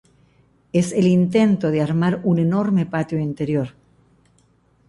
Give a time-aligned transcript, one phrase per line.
[0.73, 3.75] Es el intento de armar un enorme patio interior".